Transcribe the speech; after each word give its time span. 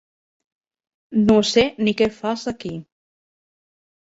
No 1.27 1.35
sé 1.49 1.65
ni 1.83 1.93
què 2.01 2.07
fas 2.23 2.47
aquí. 2.53 2.73